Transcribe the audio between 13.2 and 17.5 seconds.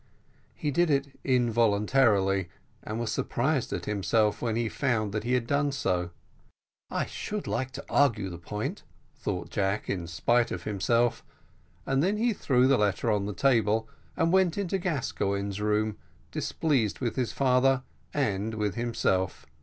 the table, and went into Gascoigne's room, displeased with his